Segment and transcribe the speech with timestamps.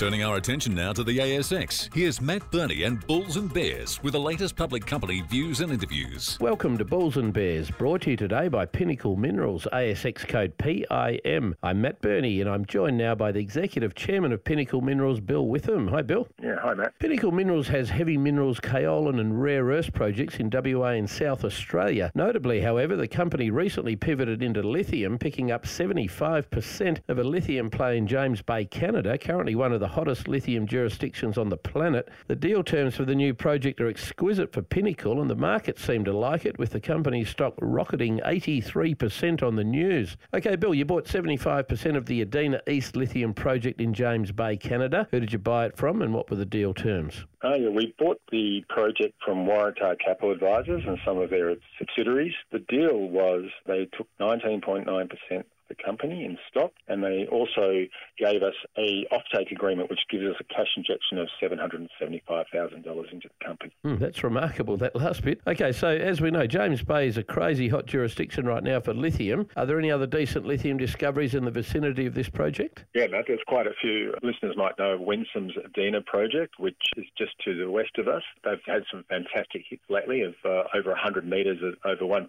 [0.00, 4.14] Turning our attention now to the ASX, here's Matt Birney and Bulls and Bears with
[4.14, 6.38] the latest public company views and interviews.
[6.40, 11.54] Welcome to Bulls and Bears, brought to you today by Pinnacle Minerals, ASX code PIM.
[11.62, 15.46] I'm Matt Birney and I'm joined now by the Executive Chairman of Pinnacle Minerals, Bill
[15.46, 15.88] Witham.
[15.88, 16.26] Hi, Bill.
[16.42, 16.98] Yeah, hi, Matt.
[16.98, 22.10] Pinnacle Minerals has heavy minerals, kaolin and rare earths projects in WA and South Australia.
[22.14, 27.98] Notably, however, the company recently pivoted into lithium, picking up 75% of a lithium play
[27.98, 32.08] in James Bay, Canada, currently one of the hottest lithium jurisdictions on the planet.
[32.28, 36.06] The deal terms for the new project are exquisite for Pinnacle, and the market seemed
[36.06, 40.16] to like it, with the company's stock rocketing 83% on the news.
[40.32, 45.06] Okay, Bill, you bought 75% of the Adina East lithium project in James Bay, Canada.
[45.10, 47.24] Who did you buy it from, and what were the deal terms?
[47.42, 52.34] Oh, yeah, we bought the project from Waratah Capital Advisors and some of their subsidiaries.
[52.52, 55.44] The deal was they took 19.9% the
[55.84, 57.86] company in stock, and they also
[58.18, 61.90] gave us a offtake agreement, which gives us a cash injection of seven hundred and
[61.98, 63.72] seventy-five thousand dollars into the company.
[63.84, 64.76] Mm, that's remarkable.
[64.76, 65.40] That last bit.
[65.46, 68.94] Okay, so as we know, James Bay is a crazy hot jurisdiction right now for
[68.94, 69.46] lithium.
[69.56, 72.84] Are there any other decent lithium discoveries in the vicinity of this project?
[72.94, 74.14] Yeah, Matt, there's quite a few.
[74.22, 78.22] Listeners might know of Winsome's Adina project, which is just to the west of us.
[78.44, 82.26] They've had some fantastic hits lately of uh, over 100 metres of over 1%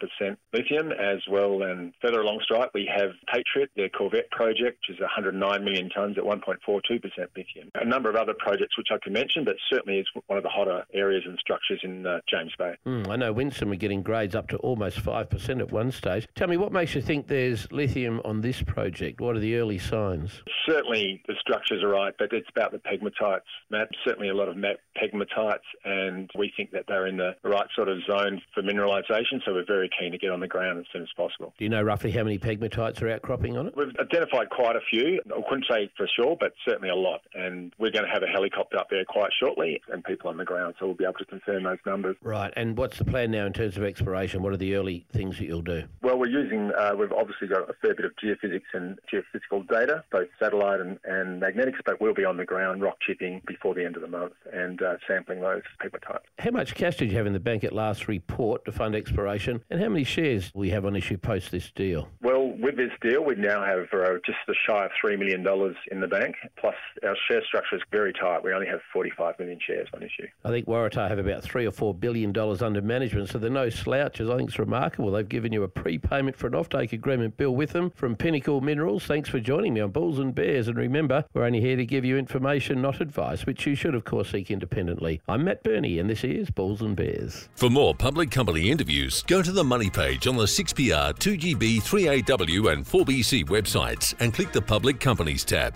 [0.54, 1.64] lithium as well.
[1.64, 3.12] And further along strike, we have
[3.42, 7.02] Patriot, their Corvette project, which is 109 million tonnes at 1.42%
[7.36, 7.70] lithium.
[7.76, 10.50] A number of other projects which I can mention, but certainly is one of the
[10.50, 12.76] hotter areas and structures in uh, James Bay.
[12.86, 16.28] Mm, I know Winsome were getting grades up to almost 5% at one stage.
[16.36, 19.22] Tell me, what makes you think there's lithium on this project?
[19.22, 20.42] What are the early signs?
[20.66, 23.90] Certainly the structures are right, but it's about the pegmatites, Matt.
[24.06, 27.98] Certainly a lot of pegmatites, and we think that they're in the right sort of
[28.06, 31.10] zone for mineralisation, so we're very keen to get on the ground as soon as
[31.16, 31.54] possible.
[31.58, 33.74] Do you know roughly how many pegmatites are on it?
[33.76, 35.22] We've identified quite a few.
[35.26, 37.22] I couldn't say for sure, but certainly a lot.
[37.34, 40.46] And we're going to have a helicopter up there quite shortly and people on the
[40.46, 42.16] ground, so we'll be able to confirm those numbers.
[42.22, 42.54] Right.
[42.56, 44.44] And what's the plan now in terms of exploration?
[44.44, 45.84] What are the early things that you'll do?
[46.02, 50.04] Well, we're using, uh, we've obviously got a fair bit of geophysics and geophysical data,
[50.12, 53.86] both satellite and, and magnetics, but we'll be on the ground rock chipping before the
[53.86, 56.20] end of the month and uh, sampling those pegmatites.
[56.40, 59.64] How much cash did you have in the bank at last report to fund exploration,
[59.70, 62.08] and how many shares will you have on issue post this deal?
[62.22, 62.31] Well,
[62.62, 65.46] with this deal, we now have uh, just a shy of $3 million
[65.92, 68.44] in the bank, plus our share structure is very tight.
[68.44, 70.28] We only have 45 million shares on issue.
[70.46, 73.70] I think Waratah have about three or four billion dollars under management, so they're no
[73.70, 74.30] slouches.
[74.30, 75.12] I think it's remarkable.
[75.12, 77.38] They've given you a prepayment for an offtake agreement.
[77.38, 79.06] Bill Witham from Pinnacle Minerals.
[79.06, 80.68] Thanks for joining me on Bulls and Bears.
[80.68, 84.06] And remember, we're only here to give you information, not advice, which you should, of
[84.06, 85.22] course, seek independently.
[85.28, 87.50] I'm Matt Birney, and this is Bulls and Bears.
[87.56, 92.51] For more public company interviews, go to the Money page on the 6PR, 2GB, 3AW,
[92.52, 95.74] and 4BC websites and click the Public Companies tab.